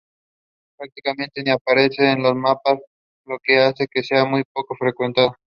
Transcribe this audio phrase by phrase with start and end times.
[0.79, 2.79] Prácticamente ni aparece en los mapas,
[3.25, 5.37] lo que hace que sea muy poco frecuentada.